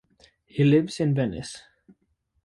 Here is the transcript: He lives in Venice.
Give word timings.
He 0.47 0.63
lives 0.63 0.99
in 0.99 1.13
Venice. 1.13 1.61